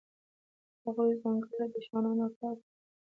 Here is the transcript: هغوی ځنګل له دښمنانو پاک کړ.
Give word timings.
هغوی 0.83 1.11
ځنګل 1.21 1.53
له 1.59 1.65
دښمنانو 1.73 2.25
پاک 2.37 2.57
کړ. 2.63 2.69